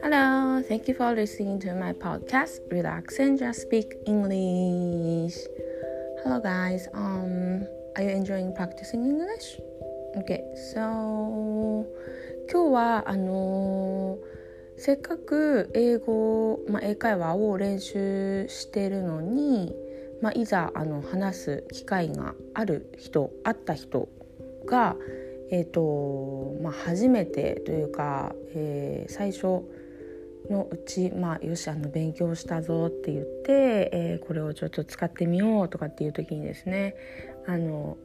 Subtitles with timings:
[0.00, 2.60] Hello, thank you for listening to my podcast.
[2.70, 5.34] Relax and just speak English.
[6.22, 6.86] Hello, guys.
[6.94, 9.58] Um, are you enjoying practicing English?
[10.18, 11.84] Okay, so
[12.46, 19.74] 今日はあのー、せっかく英語、まあ、英会話を練習してるのに、
[20.22, 24.08] まあ、いざあの話す機会がある人あった人
[24.68, 24.96] が、
[25.50, 29.62] えーとまあ、初めてというか、えー、最初
[30.50, 36.94] のうち、まあ、よしあの勉強したぞって言って、えー、これをちょっと使ってみようとかっていう時にですね
[37.46, 37.96] あの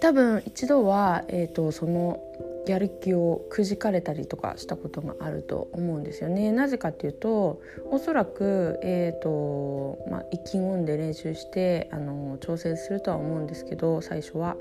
[0.00, 2.20] 多分一度は、えーと、その
[2.66, 6.52] やる気をくじかれたりとかしたことがあると思うんですよね。
[6.52, 7.60] なぜかっていうと
[7.90, 14.56] おそらく、えーとまあ、意気込んで練習してあの調整するとは思うんですけど最初は。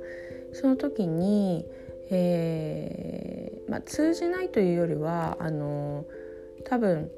[0.56, 1.66] その時に
[2.12, 6.06] えーまあ、通じないというよりはあの
[6.66, 7.10] 多分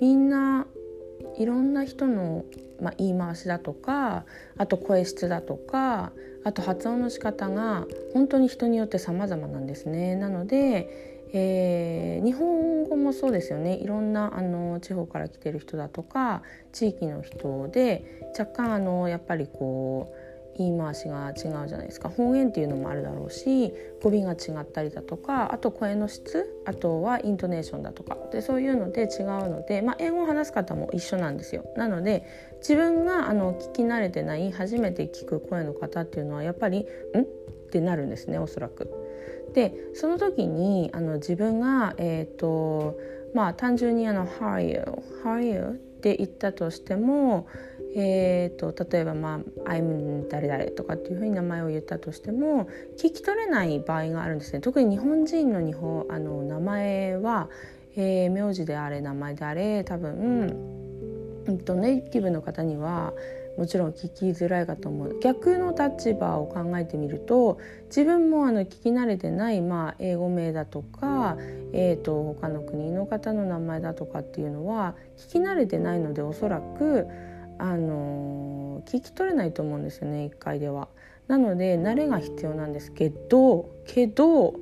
[0.00, 0.66] みんな
[1.38, 2.44] いろんな人の、
[2.80, 4.24] まあ、言い回しだとか
[4.56, 6.12] あと声質だとか
[6.46, 10.14] あと発音の仕方が本当に人によって様々なんですね。
[10.14, 20.25] なので、えー、日本語もそうですよねいろんなあの地方から来てる人だとか地域の人で若干あのやっぱりこう
[20.58, 31.64] 言い回しが違うじゃないですか方言っていうのもあるだろうし語尾が違ったりだとかあと声の質あとはイントネーションだとかでそういうので違うので、まあ、英語を話す方も一緒なんですよ。
[31.76, 32.24] なので
[32.58, 37.24] 自分があの聞き慣れてない初めて聞く声の方っていうのはやっぱり「ん?」っ
[37.70, 38.90] てなるんですねおそらく。
[39.52, 42.98] でその時にあの自分がえっ、ー、と
[43.34, 44.80] まあ単純にあの「How are you?
[45.22, 47.48] How are you?」て言ったとしても
[47.98, 52.66] えーと、例えば、まあ「I'm 誰々」とかっていうふうに名前を言ったとしても
[52.98, 54.60] 聞き取れない場合があるんですね。
[54.60, 57.48] 特に日本人の日本あの名前は、
[57.96, 63.14] えー、名字であれ名前であれ多分、うん、とネイティブの方には
[63.56, 71.36] もちろん聞きづらいかと思う逆の立場を考えてみると自分もあの聞き慣れてない、まあ、英語名だとか、
[71.72, 77.06] えーと他の国の方の名前だとかっていうのは聞き慣れてないのでおそらく
[77.58, 80.88] あの聞き取れないと思うんですよね1回では。
[81.28, 84.54] なので慣れが必要なんですけどけど、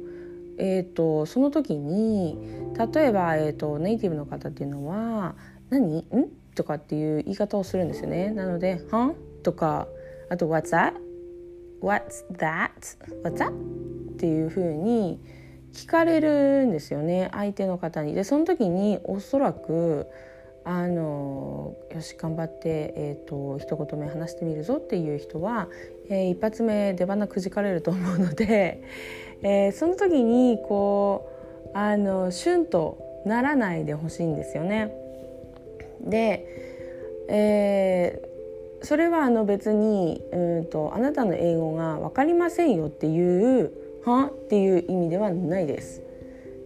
[0.56, 2.38] えーと、その時に
[2.94, 5.37] 例えば、えーと、ネイティブの方っていうのは
[5.69, 5.99] 「何？
[5.99, 6.05] ん?」
[6.55, 8.31] とかっていう言い方をするんですよね。
[8.31, 9.89] なので「はん?」とか
[10.29, 10.95] あと「What's that?」
[11.83, 12.71] 「What's that?」
[13.23, 13.51] 「What's that?」
[14.15, 15.21] っていうふうに
[15.73, 18.15] 聞かれるんですよね相手の方に。
[18.15, 20.07] でその時におそらく
[20.65, 25.69] あのよし頑張って、えーと、一言目話してみるぞっていう人は、
[26.09, 28.83] えー、一発目出花くじかれると思うので、
[29.43, 31.29] えー、その時にこ
[31.75, 35.04] うあのシュンとならないでほしいんですよね。
[36.00, 36.47] で、
[37.28, 43.72] えー、それはあの別にうんとあなたの英語が分かりませんよっていう
[44.05, 46.03] 「は?」っていう意味ではないです。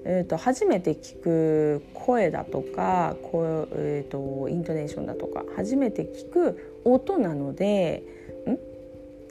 [0.05, 8.03] えーと、初めて聞く声だとか声、えーと、イントネーションだとか初めて聞く音なので
[8.49, 8.57] 「ん?」っ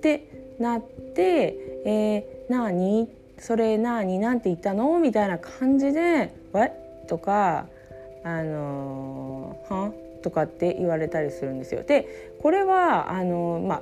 [0.02, 0.28] て
[0.60, 0.82] なっ
[1.16, 3.10] て「えー、なに
[3.40, 6.74] それなになんて言ったの?」みたいな感じで「What?」
[7.08, 7.68] とか
[8.24, 9.37] 「あのー、
[9.70, 9.92] は?」
[10.24, 11.84] とかって言われたりするんですよ。
[11.84, 12.08] で
[12.42, 13.82] これはあの、まあ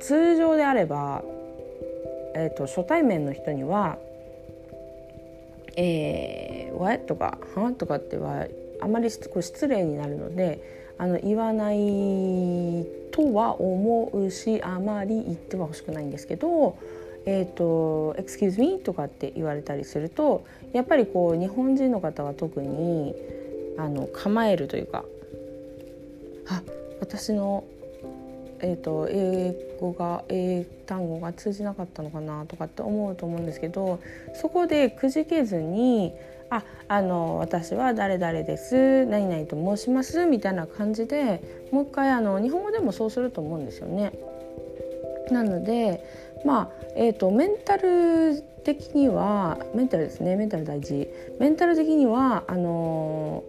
[0.00, 1.22] 通常であれば、
[2.34, 3.98] えーと初対面の人には
[5.80, 7.06] えー、What?
[7.06, 8.46] とか「は?」とかっては
[8.80, 10.60] あまり失礼になるので
[10.98, 16.76] あの言わないとは思うしあまり言ってはほしくないんですけど
[17.26, 23.14] 「えーと、excuse me」とかって言われたりするとやっぱりこう日本人の方は特に
[23.78, 25.04] あの構えるというか
[26.48, 26.62] 「あ
[27.00, 27.64] 私の
[28.60, 34.00] えーと、英語が英単語が通じなかったのかなとかって思うと思うんですけど
[34.34, 36.14] そこでくじけずに
[36.50, 41.40] 「ああの私は誰々です何々と申します」みたいな感じで
[41.70, 44.12] もう一回あの日本語でもそうすると思うんですよね。
[45.30, 46.02] なので
[46.44, 51.08] まあえーと、メンタル的にはメンタルですねメンタル大事
[51.38, 53.44] メンタル的にはあの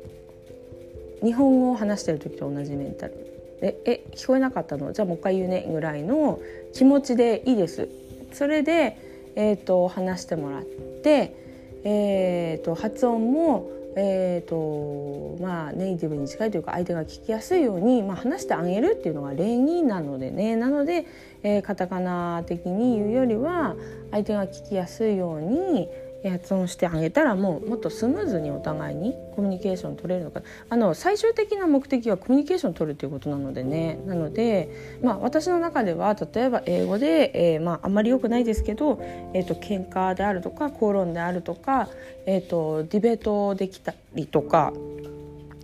[1.24, 3.13] 日本語を話してる時と同じメンタル。
[3.62, 4.94] ええ聞こえなかったの？
[4.94, 6.39] じゃあもう一回言うねぐらいの
[6.74, 7.89] 気持ちでいいです。
[8.31, 8.98] それで、
[9.36, 11.36] えーと、話してもらって、
[11.83, 20.56] えーと、発音もえーとまあ、ネイティブに近いというか相手が聞きやすいように、まあ、話してあげるっていうのが礼儀なのでね。
[20.56, 21.06] なので、
[21.42, 23.75] えー、カタカナ的に言うよりは
[24.12, 25.89] 相手が聞きやすいように
[26.27, 30.42] 発音してあげたらもうもっとスムーズにお互いにコミュニケーション取れるのか。
[30.69, 34.00] あの最終的な目的はコミュニケーション取るということなのでね。
[34.06, 39.00] なので、まあ、私の中では例えば英語で、えー、まあ、あんまり良くないですけど、
[39.33, 41.88] えーと、喧嘩であるとか口論であるとか、
[42.25, 44.74] えーと、ディベートできたりとか。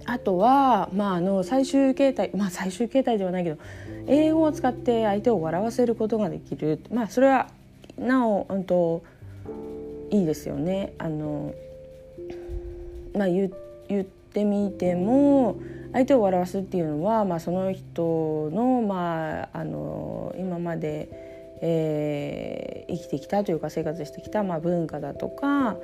[0.07, 3.57] あとは、まあ、あの最終形態まあ最終形態ではないけど
[4.05, 6.79] 英語を使って相手を笑わせることができる。
[6.91, 7.49] まあそれは
[7.97, 9.01] なお、うんと
[10.11, 10.93] いいですよね。
[10.97, 11.53] あの
[13.15, 14.03] まあ、言っ
[14.33, 15.57] てみても
[15.93, 25.77] 相手を笑わすっていうのは、まあ、その人の,、まあ、あの今まで、えー、生きてきたというか生活してきた、まあ、文化だとか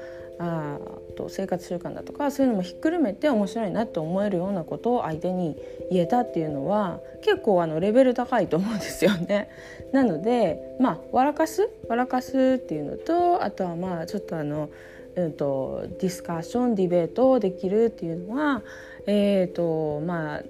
[0.43, 0.79] あ
[1.15, 5.55] と生活習慣だとかそういうのもひっくるめて面白いなって思えるようなことを相手に
[5.91, 9.49] 言えたっていうのは結構あのレベル高いと思うんですよね。
[9.93, 11.69] なのでまあ笑かす？
[11.87, 14.69] 笑かすっていうのとあとはまあちょっとあの、
[15.15, 18.63] うんと、ディスカッションディベートできるっていうのは
[19.05, 20.43] えっ、ー、とまあ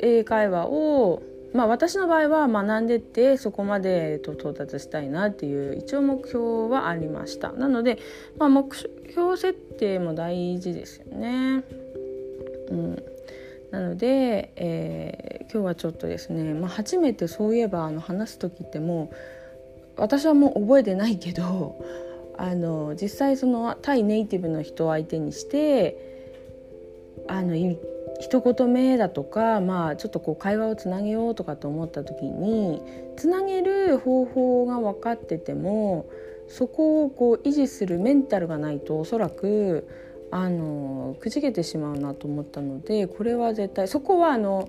[0.00, 1.22] 英会話を
[1.56, 7.98] まあ、私の場合は学んでってそこまでえっと到達したいなっていう一応目標はありましたなので、
[8.38, 11.64] まあ、目標設定も大事ですよね。
[12.70, 13.02] うん、
[13.70, 19.16] なので、えー、今日はちょっとですね、まあ、初めてそういえばあの話す時ってもう
[19.96, 21.82] 私はもう覚えてないけど
[22.36, 25.96] あの実際その対ネイティブの人を相手にして
[27.28, 32.82] あの言って一言目だとか、まあ、ちょっとこう会話をつなげようとかと思った時に
[33.16, 36.06] つなげる方法が分かってても
[36.48, 39.88] そこをこう維持するメンタルがないとおそらく
[40.30, 44.68] あのくじけてしまうなと思ったのでこれは絶対そこはあの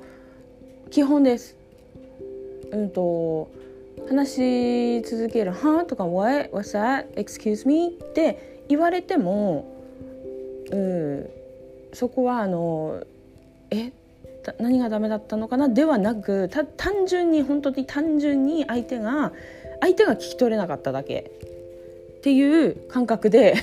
[0.89, 1.55] 基本です。
[2.71, 3.49] うんと
[4.09, 5.85] 話し続ける「はあ？
[5.85, 6.49] とか「What?
[6.51, 7.13] What's that?
[7.15, 9.65] Excuse me?」って言われても、
[10.71, 11.29] うん、
[11.93, 13.03] そこはあの
[13.71, 13.91] え
[14.59, 15.69] 何がダメだったのかな？
[15.69, 19.33] ではなく単純に本当に単純に相手が
[19.81, 21.31] 相手が聞き取れなかっただけ。
[22.17, 23.53] っていう感覚で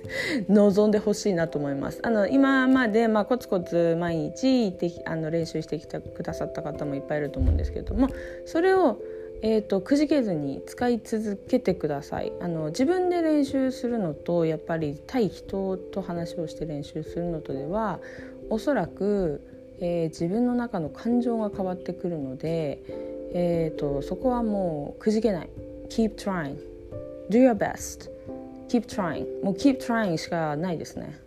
[0.50, 2.00] 望んでほしいなと思います。
[2.02, 4.74] あの今まで、まあ、コツコツ毎日
[5.06, 8.08] あの練習してきてくださった方もいっぱいいると思うんですけれども
[8.44, 8.98] それを、
[9.42, 12.32] えーと、くじけずに使い続けてください。
[12.40, 18.00] あの自分で練習するのとやっぱり対人と話をして練習するのとでは
[18.50, 19.40] おそらく
[19.80, 22.82] えー、自分の中の感情が変わってくるので、
[23.32, 25.50] えーと、そこはもうくじけない。
[25.88, 26.56] Keep trying.
[27.30, 28.10] Do your best.
[28.68, 29.42] Keep trying.
[29.42, 31.18] もう Keep trying しかないですね。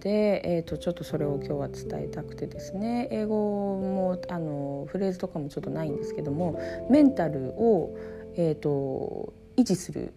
[0.00, 3.08] で、えーと、ちょっとそれを今日は伝えたくてですね。
[3.10, 3.34] 英語
[3.78, 6.60] もあのフレーズとかもちょっとないんですけども
[6.90, 7.96] メンタルを、
[8.36, 10.12] えーと維持する。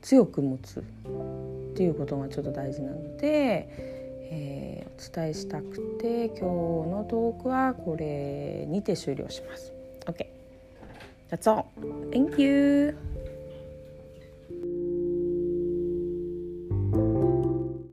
[0.00, 0.80] 強く持つ。
[0.80, 0.82] っ
[1.74, 9.72] ていうことがちょっと大事なので、えー、お伝えしたくて今日のトークはこれにて終了します。
[10.06, 10.26] OK。
[11.30, 11.66] That's all.
[12.10, 13.07] Thank you.